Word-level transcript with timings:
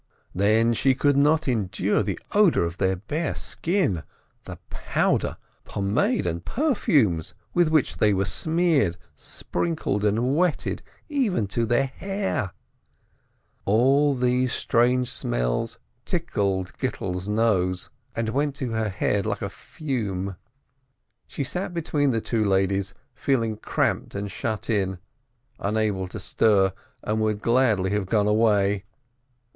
Then 0.33 0.73
she 0.73 0.95
could 0.95 1.15
not 1.15 1.47
endure 1.47 2.01
the 2.01 2.17
odor 2.31 2.63
of 2.63 2.79
their 2.79 2.95
bare 2.95 3.35
skin, 3.35 4.01
the 4.45 4.57
powder, 4.71 5.37
pomade, 5.63 6.25
and 6.25 6.43
perfumes 6.43 7.35
with 7.53 7.67
which 7.69 7.97
they 7.97 8.11
were 8.11 8.25
smeared, 8.25 8.97
sprinkled, 9.13 10.03
and 10.03 10.35
wetted, 10.35 10.81
even 11.07 11.45
to 11.49 11.67
their 11.67 11.85
hair. 11.85 12.49
All 13.65 14.15
these 14.15 14.53
strange 14.53 15.07
smells 15.11 15.77
tickled 16.03 16.73
Gittel's 16.79 17.29
nose, 17.29 17.91
and 18.15 18.29
went 18.29 18.55
to 18.55 18.71
her 18.71 18.85
A 18.85 18.89
GLOOMY 18.89 18.89
WEDDING 18.89 19.01
101 19.01 19.13
head 19.13 19.25
like 19.27 19.41
a 19.43 19.55
fume. 19.55 20.35
She 21.27 21.43
sat 21.43 21.75
between 21.75 22.09
the 22.09 22.21
two 22.21 22.43
ladies, 22.43 22.95
feeling 23.13 23.55
cramped 23.55 24.15
and 24.15 24.31
shut 24.31 24.67
in, 24.67 24.97
unable 25.59 26.07
to 26.07 26.19
stir, 26.19 26.73
and 27.03 27.21
would 27.21 27.43
gladly 27.43 27.91
have 27.91 28.07
gone 28.07 28.25
away. 28.27 28.83